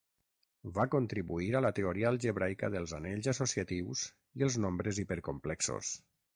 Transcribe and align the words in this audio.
Va 0.77 0.85
contribuir 0.95 1.49
a 1.59 1.61
la 1.65 1.71
teoria 1.81 2.07
algebraica 2.13 2.71
dels 2.77 2.95
anells 3.01 3.31
associatius 3.35 4.05
i 4.41 4.49
els 4.51 4.61
nombres 4.67 5.05
hipercomplexos. 5.07 5.97